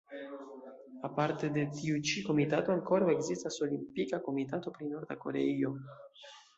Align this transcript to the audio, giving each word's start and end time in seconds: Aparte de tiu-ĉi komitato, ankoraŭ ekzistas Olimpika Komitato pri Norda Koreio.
Aparte 1.09 1.49
de 1.57 1.65
tiu-ĉi 1.75 2.25
komitato, 2.31 2.75
ankoraŭ 2.79 3.13
ekzistas 3.15 3.63
Olimpika 3.69 4.25
Komitato 4.31 4.77
pri 4.81 4.93
Norda 4.95 5.23
Koreio. 5.25 5.77